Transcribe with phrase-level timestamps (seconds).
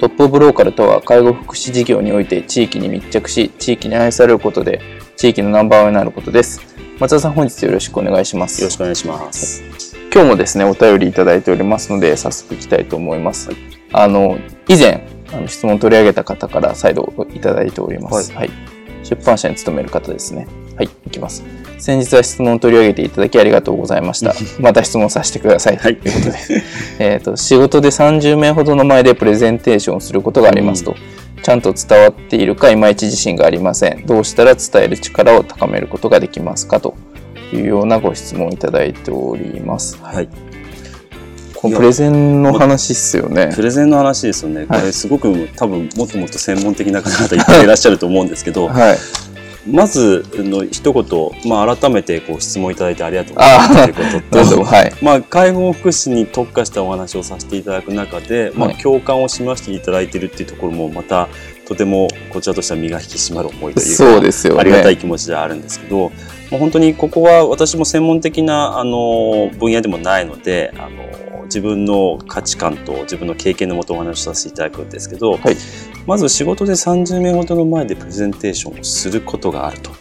[0.00, 4.80] トップオブローカルとは介護福祉事業において地域に密着し、地域に愛されることで
[5.18, 6.62] 地域のナンバーワンになることです。
[6.98, 8.62] 松田さん本日よろしくお願いします。
[8.62, 9.62] よろしくお願いします。
[10.10, 13.50] 今日もですね、お便りいただいておりますので、早速いきたいと思います。
[13.50, 13.58] はい、
[13.92, 14.38] あの、
[14.68, 18.32] 以前、あの質問を取り上げた方から再度いただいております。
[18.32, 18.56] はい、はい、
[19.04, 20.48] 出版社に勤める方ですね。
[20.76, 21.44] はい、いきます。
[21.80, 24.34] 先日は質問を取り上げていただきありがとうございました。
[24.60, 25.78] また質問させてください。
[25.78, 26.38] ということで。
[27.00, 30.94] えっと、仕事で30名ほどの前でプレゼンテーションをすることがありますと。
[31.42, 34.04] ちゃんと伝わっているかいまいち自信がありません。
[34.04, 36.94] どうしたら伝える力を高めることができますかと
[37.50, 39.98] いうようなご質問をいただいております。
[40.02, 40.28] はい。
[41.54, 43.52] このプレゼンの話っすよね。
[43.54, 44.66] プレゼンの話ですよね。
[44.66, 48.98] これすごく多分もっともっと専門的な方々いっぱいいらっしゃると思うんですけど、はい、
[49.66, 53.34] まずの一言、まあ、改めてこう質問いただいてありがとう。
[53.34, 61.28] ございますということと、はい、まあ、介護福祉に特化したお話をさせていただく中で、まあ、共感を示していただいているっていうところもまた
[61.66, 66.10] とてもこちらとしては身が引き締まる思いというかそうですよ、ね、ありがたい気持ちではあるんですけど、
[66.50, 75.56] まあ、本当にここは私も専門的なあの分野でもないのであの自分の価値観と自分の経験のもとお話しさせていただくんですけど、はい、
[76.06, 79.92] まず仕事で30名ほどの前でプレゼンテーションをすることがあると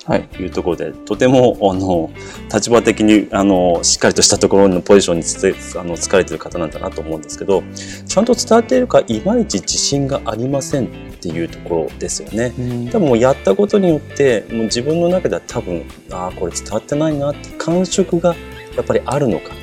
[0.41, 2.11] いうところで、はい、とてもあの
[2.53, 5.39] 立場的にあのしっかりとしたところのポジションにつ
[5.77, 7.63] あの疲れてる方なんだなと思うんですけど
[8.05, 10.89] ちゃんと伝わっているかいまいち自信がありませんっ
[11.21, 12.53] ていうところですよね。
[12.91, 18.35] 多分もうやったことによってもう自分の中では多分ああこれ伝わってないなって感触が
[18.75, 19.58] やっぱりあるのかな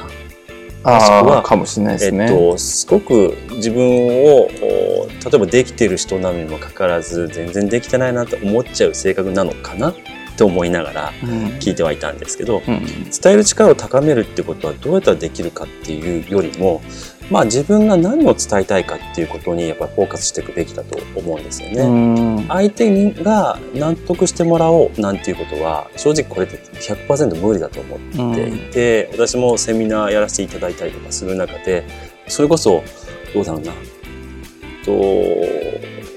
[0.87, 9.95] もしくはかもしれないですね、えっと、すごく自分を例えばできてる人なのにもかかわらず全然できてないなって思っちゃう性格なのかなっ
[10.37, 11.13] て思いながら
[11.61, 16.83] 聞いてはいたんですけど、うん、伝える力を高めるってことはどうやったらできるかっていうよりも
[17.31, 22.45] まあ自分が何を伝えたいかっていうことにやっぱりフォーカスしていくべきだと思うんですよね。
[22.49, 31.85] 相手が納得してもらおうなんていうことは正直これって100%無理だと思っていて、私もセミナーやらせていただいたりとかする中で
[32.29, 32.83] それこそ
[33.35, 33.73] どうだろうな。
[34.85, 34.93] と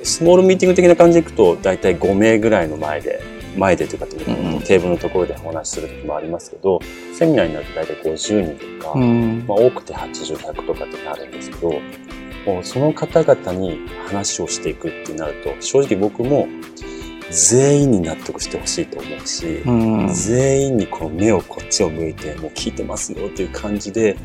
[0.03, 3.22] スモールミーティング的な感じでいくと大体5名ぐらいの前で
[3.59, 6.80] 前でというか、うん、テーブルのところでお話しする時もありますけど
[7.14, 11.74] セミナーになると大体50人とか、うん、まあ、多くて80100とかってなるんですけど
[12.46, 16.47] もうその方々に話をしていくってなると正直僕も
[17.30, 24.18] 全員に納得してほしいと思うし、うん、全員にこの目をこっちを向いてもう聞いてますよという感じで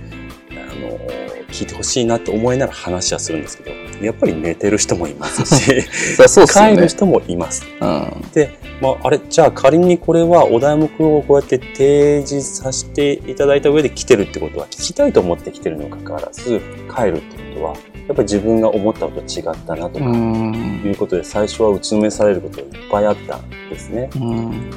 [0.51, 1.23] あの
[1.54, 5.82] 聞いてほしいなと思いながら話はするんですけどやっぱり寝てる人もいますし
[6.28, 7.65] そう、ね、帰る人もいます。
[7.81, 8.50] うん、で
[8.81, 16.60] まあ、あれじゃあ仮にこれはお題目をこうやって提示させていただいた上で来てるってことは聞きたいと思って来てるにもかかわらず
[16.94, 17.76] 帰るってことは
[18.06, 24.10] やっぱり自分が思ったのと違ったなとかいうことで最初は打ちのめされることがいっぱいあったんですね。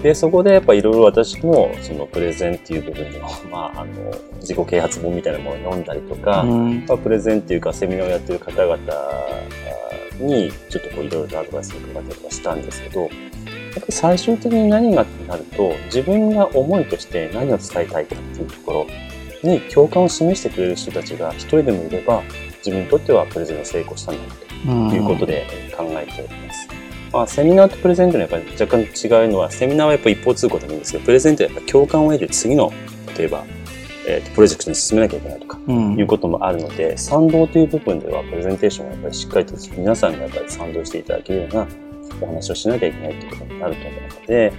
[0.01, 3.19] でそこでやっぱいろいろ私もそのプレゼンっていう部分の,、
[3.51, 3.93] まあ、あの
[4.39, 8.77] 自己啓発本みたいなものを読んだりとか、まあ、プレゼンっていうかセミナーをやってる方々
[10.19, 18.87] にちょっとこういろいろとアドバイスを伺ったりとかしたんですけどやっぱり最終的に何がってなると自分が思いとして何を伝えたいかっていうところ
[19.43, 22.23] に共感を示してくれる人たちが一人でもいれば
[22.67, 24.35] 自分にとってはプレゼンが成功したんだ
[24.89, 26.67] ということで考えております。
[27.13, 32.73] まあ、セミナーとプレゼントのやっぱり若干違うのはセミナーはやっぱ一方通行でもいいんですけどプレゼントはやっぱ共感を得る次の
[33.17, 33.45] 例えば、
[34.05, 41.67] えー、とプロジェクトに進めなきゃいけないとか、いうこともあるので賛同という部分ではプレゼンテーションはやっぱりしっかりと皆さんがやっぱり賛同していただけるような
[42.21, 44.53] お話をしなきゃいけないってことになると思うので、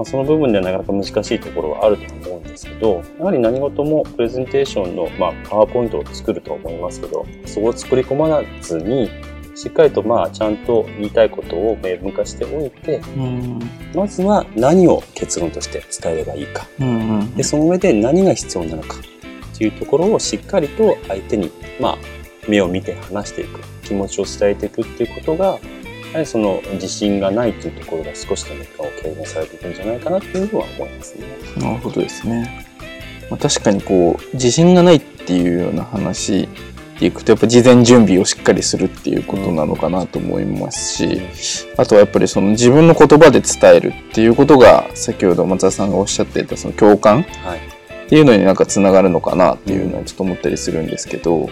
[0.00, 9.10] まあ、その部分ではなかなか難しいところはあると思うんですけど、やはり何事もプレゼンテーションの、まあ、パワーポイントを作ると思いますけど、そこを作り込まずに、
[9.54, 13.58] しっかりとまあちゃんと言いたいことを明文化しておいて、うん、
[13.94, 21.98] まずは何を結論として伝えればいいか、うんうん、でその上で何が必要なのかっていうところをしっかりと相手に、まあ、
[22.48, 23.60] 目を見て話していく。
[23.90, 25.58] 気持ちを伝えていくっていうことが
[26.10, 31.26] やはりその自信がないっていうところが少しでも負を軽減されていくんじゃないかなっていうのは思いますね。
[31.56, 32.66] なるほどですね。
[33.30, 36.48] まあ、確かにこう自信がないっていうような話
[36.98, 47.24] でいくとやっぱ事前準備をしっかりするっていうことなのかなと思いますし、あとはやっぱりその自分の言葉で伝えるっていうことが先ほど松田さんがおっしゃっていたその共感っ
[48.08, 51.48] ていうのになんかつながるのかなっていうのはちょっと思ったりするんですけど。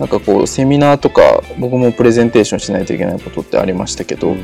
[0.00, 4.34] なんかこうセミナーとか僕もプレゼンテーションしないといけないことってありましたけど、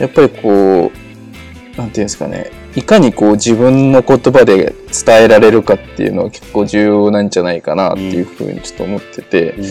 [0.00, 4.74] やっぱりこうなんていうんですかねいかにこう自分の言葉で
[5.06, 9.62] 伝えられるかっていうのは結構重要なんじゃないかなっていうふうにちょっと思ってて、うん、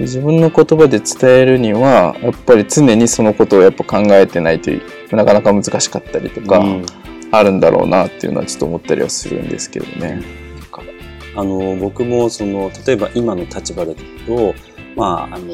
[0.00, 4.70] 自分の言葉で伝えるにはやっぱり常にそのことをやっぱ考えてないと
[5.14, 6.64] なかなか難しかったりとか
[7.30, 10.43] あるんだろうなっていうのはちょっと思ったりはするんですけどね。
[11.36, 14.54] あの僕もその例えば今の立場で言うと、
[14.96, 15.48] まあ、あの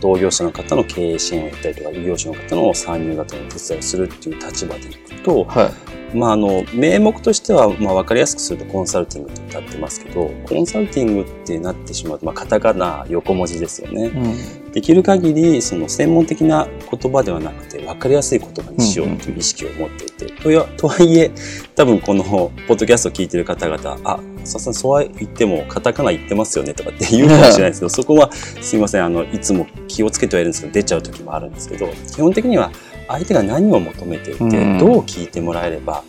[0.00, 14.06] 同業者の方の経営支援をやったりとか異業種の方の参入型の手伝いをするっていう立場でいくと、はい、まあ、あの名目としては、まあ、分かりやすくするとコンサルティングって歌ってますけどコンサルティングってなってしまうと、まあ、カタカナ横文字ですよね。
[14.06, 14.72] うん。
[14.72, 21.30] できる限りその専門的な言葉ではなくて分かりやすい言葉にしようという意識を持っていて、うんうん、とはいえ
[21.76, 32.72] 多分このポッドキャストを聞いてる方々あささんそうは言ってもカタカナ言ってますよねとかって言うかもしれないですけど そこはすいませんあのいつも気をつけてはいるんですけど出ちゃう時もあるんですけど基本的には
[33.08, 36.02] 相手が何を求めていて、どう聞いてもらえれば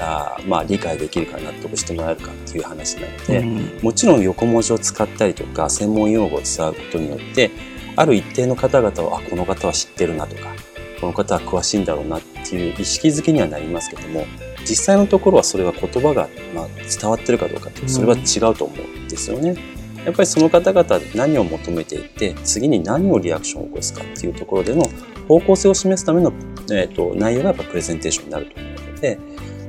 [0.00, 7.50] あまあ、理解できるか納得してもらえるかっていう話なので、うん、もちろん横文字を使ったりとか専門用語を使うことによって
[7.96, 10.54] ある一定の方々はあこの方は知ってるなとか
[11.00, 14.24] この方は詳しいんだろうなっていう意識づけにはなりますけども
[14.60, 16.68] 実際のところはそれは言葉が、まあ、
[17.00, 19.56] 伝わってるかどうかってそれは違うと思うんですよね。
[20.04, 24.82] やっぱりその方々何を求めていて次に何をリアクションを起こすかっていうところでの
[25.28, 26.32] 方向性を示すための、
[26.70, 29.18] えーと、内容がやっぱプレゼンテーションになると思うので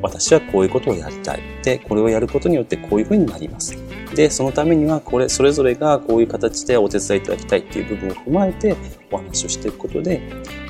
[0.01, 3.77] 私はこういうことをやりたいでこれをやることによってこういうふうになります
[4.15, 8.75] でそのためにはこれそれぞれがこういう形でお手伝いいただきたいっていう部分を踏まえて
[9.11, 10.21] お話をしていくことで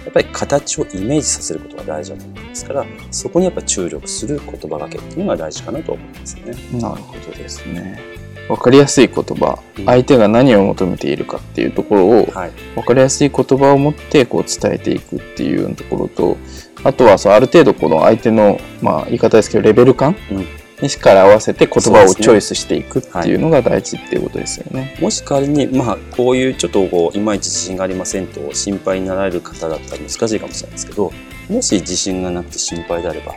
[0.03, 6.43] やっぱり形をイメージさせることが大事だと思いますからそこにやっぱ注力する言葉がけっていうのが大事かなと思いますね。
[6.79, 8.28] なるほどですね。
[8.49, 16.37] わかりやすい言葉、うん、相手が何を求めているかっていうところを、はい、分かりやすい言葉を持ってこう伝えていくっていうところと
[16.83, 20.45] あとはそうある程度この相手の、まあ、言い方ですけどレベル感、うん。
[20.81, 24.79] にしっかり合わせて言葉をチョイスしていくっていうのが大事っていうことですよね。
[24.79, 31.11] ねはい、もし仮に、まあ、こういうちょっとこういまいち自信がありませんと心配になられる方だったら難しいかもしれないですけど
[31.49, 33.35] もし自信がなくて心配であれば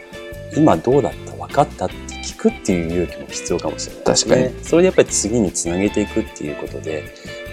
[0.56, 1.32] 今どうだった？
[1.32, 4.04] 分かったって聞くっていう勇気も必要かもしれない。
[4.04, 4.04] ね。
[4.14, 4.64] 確かに。
[4.64, 7.04] それでやっぱり次につなげていくっていうことで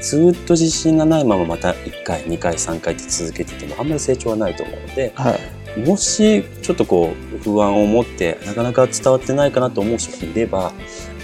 [0.02, 5.38] ずっと自信がないまままた1回2回3回って続けててもあんまり成長はないと思うので、は
[5.78, 10.72] い、もしちょっとこう不安を持ってなかなか伝わってないかなと思う人がいれば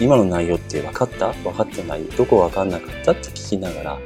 [0.01, 1.31] 今の内容って分かった？
[1.31, 2.03] 分かってない？
[2.03, 3.11] どこ分かんなかった？
[3.13, 3.99] って聞きながら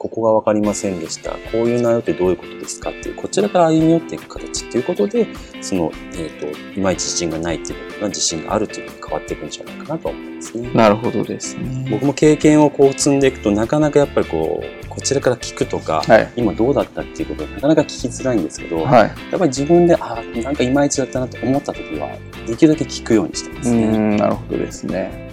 [0.00, 1.32] ここが分かりませんでした。
[1.32, 5.26] こういう内容ってどういうことですかっていう、こちらから歩み寄っていく形っていうことで、
[5.60, 10.70] その、えっ、ー、と、いまいち自信がないっていうことが自信があるっていうのに変わっていくんじゃないかなと思いますね。
[10.72, 11.86] なるほどですね。
[11.90, 22.08] 僕も経験をこう積んでいくと、なかなかやっぱりこう、こちらから聞くとか、はい、今どうだったっていうことがなかなか聞きづらいんですけど、はい、やっぱり自分で、ああ、なんかいまいちだったなと思った時は、
[22.46, 24.16] できるだけ聞くようにしてますね。
[24.16, 25.29] なるほどですね。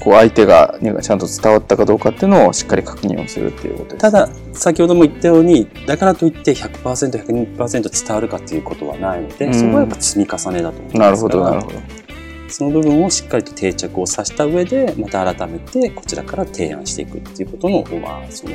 [0.00, 12.08] こう相手がちゃんと伝わったかどうかっていうのをしっかり確認をするっていうことただ先ほども言ったようにだからといって 100%120% 伝わるかっていうことはないので、うん、そこはやっぱ積み重ねだと思いますなるほどなるほど。
[12.50, 18.54] その部分をしっかりと定着をさせた上でまた改めてこちらから提案していくっていうことの,、まあ、その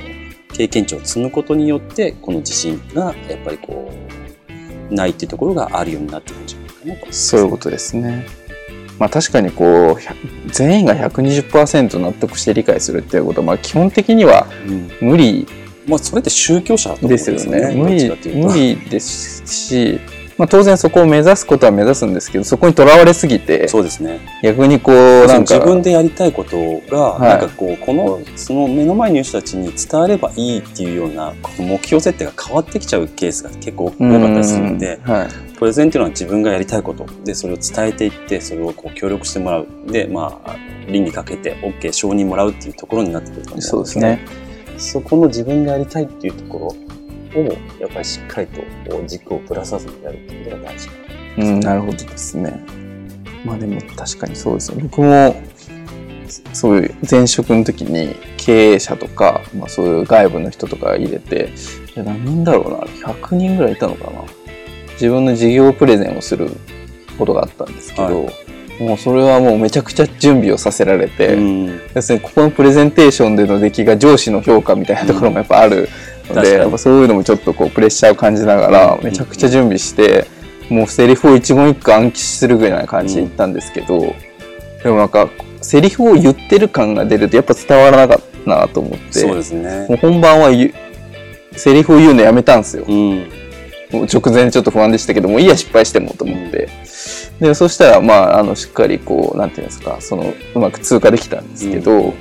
[0.52, 3.92] 経験値を積むことによってこの自信がやっぱりこ
[4.90, 6.84] うないっていうところがあるようになってくるんじゃないかなと。
[6.84, 8.26] 思います、そういうことですね。
[9.00, 14.48] まあ、確かにこう全員が120%納得して理解するっていうことは、まあ、基本的には
[15.02, 15.48] 無理、
[15.86, 17.74] うん、まあ、それって宗教者ですよね。
[17.76, 20.00] 無理無理ですし、
[20.38, 24.20] まあ、当然そこを目指すことは目指すんですけどそこにとらわれすぎてそうですね。
[24.42, 26.58] 逆にこうなんか自分でやりたいこと
[26.90, 43.72] が、なんかこうこのその目の前にいる人たちに伝わればいいっていうような目標設定が変わってきちゃうケースが結構多かったりするので、はい、プレゼンっていうのは自分がやりたいことでそれを伝えていってそれをこう協力してもらうでまあ倫理かけて OK 承認もらうっていうところになってくると思うんですね。
[43.72, 44.20] そうですね
[44.78, 46.76] そこの自分がやりたいっていうとこ
[47.34, 47.44] ろ
[47.80, 48.62] やっぱりしっかりと
[49.08, 50.94] 軸をぶらさずにやるっていうことが大事か
[51.38, 51.46] な。
[51.46, 52.62] うん、なるほどですね。
[53.46, 54.78] まあでも確かにそうですよ。
[54.82, 55.34] 僕も
[56.52, 61.54] そういう前職の時に経営者とか、まあ、そういう外部の人とか入れて、
[61.96, 64.43] いや何人だろうな、100人ぐらいいたのかな。
[64.94, 66.50] 自分の事業プレゼンをする
[67.18, 68.32] ことがあったんですけど、は
[68.80, 75.90] い、もうそれはもうめちゃくちゃ準備をさせられて、うん、要するにここのプレゼンテーションでの出来が上司の評価みたいなところもやっぱある
[76.30, 80.26] ので、うん、やっぱそういうのもちょっとこうプレッシャーを感じながら、めちゃくちゃ準備して、
[80.70, 84.16] もうセリフを一言一句暗記するぐらいな感じで言ったんですけど、
[84.84, 85.30] でもなんか
[85.62, 89.88] セリフを言ってる感が出るとやっぱ伝わらなかったなと思ってそうですね。
[89.88, 90.50] もう本番は
[91.56, 93.28] セリフを言うのやめたんですよ、うん、
[94.02, 96.70] 直前ちょっと不安でしたけどもいいや失敗してもと思って、
[97.40, 102.14] うん、でそしたらまああのしっかりこうなんていうんですかそのうまく通過できたんですけど、うん、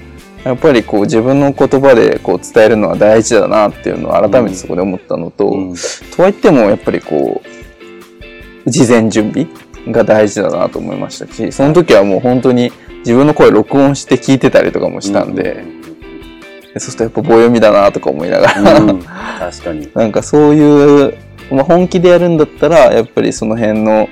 [0.44, 5.50] やっぱりこう自分の言葉でこう伝えるのは大事だなっていうのを改めてそこで思ったのと、
[6.16, 7.42] とはいってもやっぱりこ
[8.66, 9.46] う事前準備
[9.90, 15.64] が大事だなと思いましたしその時はもう本当に自分の声録音して聞いてたりとかもしたんで、
[16.74, 19.90] そうするとやっぱ棒読みだなとか思いながら、うん、確かに。
[19.94, 21.18] なんかそういう、
[21.52, 24.08] まあ、本気でやるんだったらやっぱりその辺の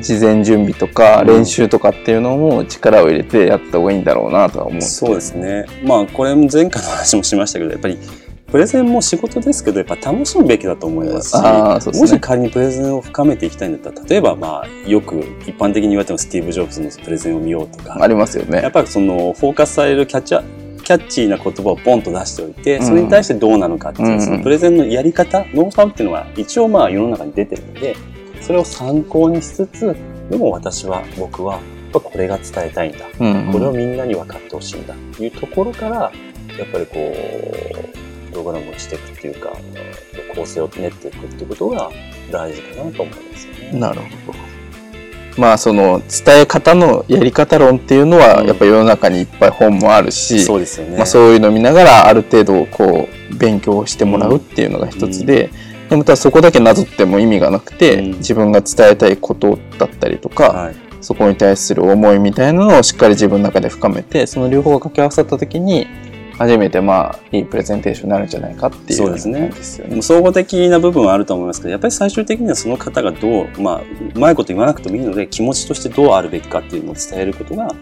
[0.00, 5.66] 事前準備とか練習とかっていうのも力を入れてやった方がいいんだろうなとは思って、そうですね。
[5.84, 7.98] まあこれも前回の話もしましたけどやっぱり
[8.52, 18.60] プレゼンも仕事ですけどやっぱ楽しむべきだと思いますし、ね、もし仮にプレゼンを深めていきたいんだったら例えばまあよく一般的に言われてもスティーブ・ジョブズのプレゼンを見ようとかありますよね。
[18.62, 27.96] やっぱりそのフォーカスされるキャッチャーキャッチーな言葉をポンと出しておいて、それに対してどうなのかっていう、うん、そのプレゼンのやり方、ノウハウっていうのは一応まあ世の中に出てるので、
[28.40, 29.96] それを参考にしつつ、
[30.30, 31.60] でも私は、僕は、
[31.92, 33.52] これが伝えたいんだ、うんうん。
[33.52, 34.94] これをみんなに分かってほしいんだ。
[35.16, 36.12] というところから、
[36.58, 39.52] やっぱりこう、プログラムをしていくっていうか、
[40.34, 41.90] 構成を練っていくっていうことが
[42.30, 43.78] 大事かなと思いますよね。
[43.78, 44.38] なるほど。
[45.38, 50.96] まあその伝え方のやり方論っていうのはやっぱ世の中にいっぱい本もあるし、うん、そうですよね。
[50.96, 55.50] まあそういうのを見ながらある程度こう勉強してもらうっていうのが一つで、
[55.84, 65.86] うん、でまたそこだけなぞっても意味がなくて、うん、自分が伝えたいことだったりとか、はい、そこに対する思いみたいなのをしっかり自分の中で深めてその両方が掛け合わさった時に
[66.38, 69.52] 初めてまあいいプレゼンテーションになるんじゃないかっていうそうですね
[70.00, 73.80] 総合的な部分はあると思いますけどやっぱり最終的にはその方がどうまあ
[74.14, 77.74] うまいこと言わなくてもいいので気持ちとしてどうあるべきかっていうのを伝えることが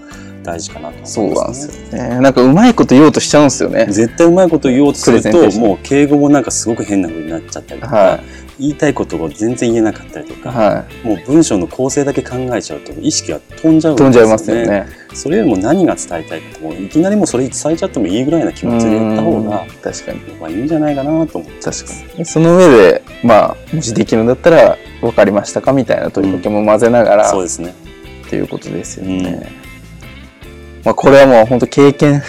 [0.42, 2.21] 大事かなと思います、ね、そうなんですよね。
[2.21, 3.87] なんかうまいこと言おうとしちゃうんですよね。
[3.87, 8.21] 絶対うまいこと言おうとすると、もう敬語もなんかすごく変な風になっちゃったりとか、はい、
[8.61, 14.05] 言いたいことを全然言えなかったりとか、はい、もう文章の構成だけ考えちゃうと意識が飛んじゃうんですよね。
[14.05, 14.87] 飛んじゃいますよね。
[15.14, 20.21] それよりも何が伝えたいかもいきなりもそれ伝えちゃってもいいぐらいな気持ちで言った方が確かに。
[20.38, 21.62] まあいいんじゃないかなと思って。
[21.62, 27.75] 確かにその上でまあもしできるんだったら分かりましたかみたいな問いかけも混ぜながら、うん、そうですね。
[28.26, 29.52] っていうことですよね、
[30.76, 32.23] うん、まあこれはもう本当経験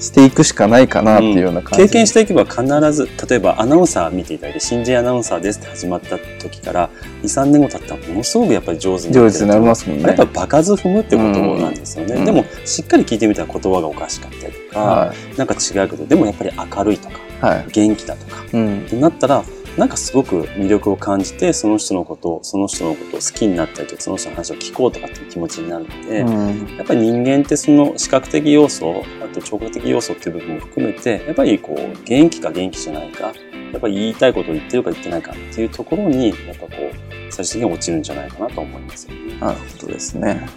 [0.00, 2.62] していくしかないかなっていうような感じ、うん、経験していけば必
[2.92, 6.90] ず例えばアナウンサー見ていただいて新人アナウンサーですって始まった時から
[7.22, 10.04] 23年後経ったらものすごくやっぱり上手に上手になりますもんね。
[10.04, 19.44] やっぱ場数踏むってことなんですよね、うん、でもしっかり聞いてみたら言葉がおかしかったりとか、はい、なんか違うけどでもやっぱり明るいとか、はい、元気だとか、うん、ってなったら
[19.78, 26.30] なんかすごく魅力を感じて、その人のことを、その人のことを好きになったりとか、その人の話を聞こうとかっていう気持ちになるので、う
[26.74, 33.32] ん、やっぱり人間ってその視覚的要素、あと聴覚的要素っていう部分も含めて、やっぱりこう、元気か元気じゃないか、や
[33.78, 39.38] っぱり言いたいことを言ってるか言ってないかっていうところに、やっぱこう、最終的に落ちるんじゃないかなと思いますよね。
[39.38, 40.48] なるほどですね。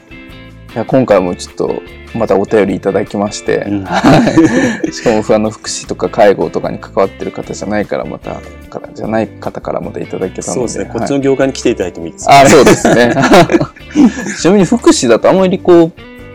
[0.73, 1.81] いや今回もちょっと
[2.13, 3.85] またお便りいただきまして、うん、
[4.91, 8.41] しかも不安の福祉とか介護とかに関わってる方じゃないからまた
[8.93, 12.25] じゃない方からまたいただけたのでそうですね、はい、こっちの業界に来ていただいてもいいです。
[12.25, 13.13] か、ね、あそうですね。
[14.39, 15.91] ちなみに福祉だとあんまりこう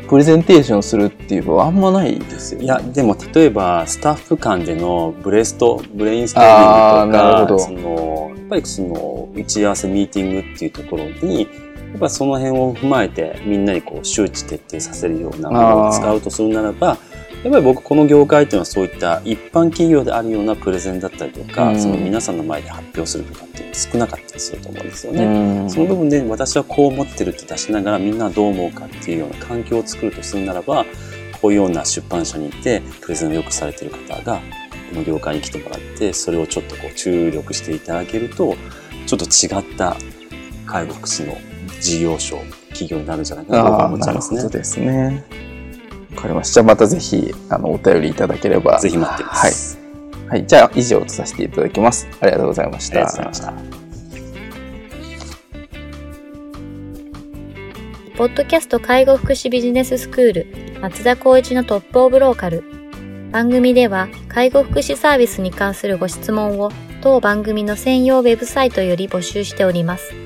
[0.08, 11.46] プレゼンテーションするっていうのはあんまないですよ、ね、いやでも例えばスタッフ間でのブレストブレインストーミングとかそのやっぱりその打ち合わせミーティングっていうところにや
[11.96, 16.98] っぱその辺を踏まえてみんなにこう周知徹底させるようなものを使うとするならば
[17.42, 25.24] やっぱり僕この業界っていうのはそういった一般企業であるようなプレゼンだったりとか、うん、その皆さんの前で発表するとかっていうの少なかったりすると思うんですよね。
[25.24, 30.84] うん、その部分で私はこう思ってるって出しながらみんなはどう思うかっていうような環境を作るとするならば
[31.40, 34.40] こういうような出版社に行ってプレゼンをよくされてる方が
[34.90, 38.56] この業界に来てもらってそれをちょっとこう注力していただけると
[39.06, 39.96] ちょっと違った
[40.66, 41.36] 介護福祉の
[41.80, 44.40] 事業所、企業になるんじゃないかなと思っちゃいますね。
[44.40, 45.24] そうですね。
[46.14, 46.54] わかりました。
[46.54, 48.78] じゃあまたぜひ、あの、お便りいただければ。
[48.78, 49.78] ぜひ待ってます。
[50.28, 50.38] はい。
[50.38, 50.46] はい。
[50.46, 52.08] じゃあ、以上とさせていただきます。
[52.20, 52.96] ありがとうございました。
[52.96, 53.86] ありがとうございました。
[58.16, 60.46] ポッドキャスト介護福祉ビジネススクール
[60.80, 62.64] 松田光一のトップオブローカル。
[63.30, 66.70] 番組では介護福祉サービスに関するご質問を
[67.02, 70.25] 当番組の専用ウェブサイトより募集しております。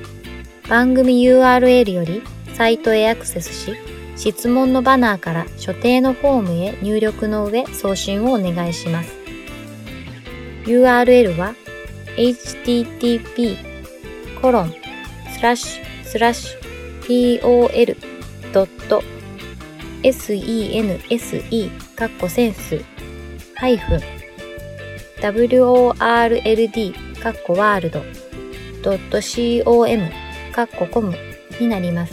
[0.70, 2.22] 番組 URL より
[2.54, 3.74] サイトへアクセスし、
[4.14, 9.12] 質問のバナーから所定のフォームへ入力の上送信をお願いします。
[10.66, 11.56] URL は
[12.16, 13.56] http
[14.40, 14.72] コロン
[15.34, 16.60] スラッシュスラッシュ
[18.52, 19.10] tol.sense
[21.96, 22.84] カッコセンス
[23.56, 24.00] ハイフン
[25.20, 28.04] world カッコワールド
[29.64, 30.29] .com
[30.61, 31.14] かっこコム
[31.59, 32.12] になります。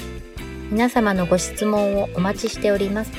[0.72, 3.12] 皆様のご質問をお待ちしております。